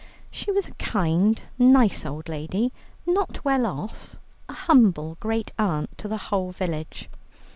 She 0.31 0.51
was 0.51 0.67
a 0.67 0.73
kind, 0.79 1.39
nice 1.59 2.07
old 2.07 2.27
lady, 2.27 2.73
not 3.05 3.45
well 3.45 3.67
off, 3.67 4.15
a 4.49 4.53
humble 4.53 5.15
great 5.19 5.51
aunt 5.59 5.95
to 5.99 6.07
the 6.07 6.17
whole 6.17 6.51
village. 6.51 7.07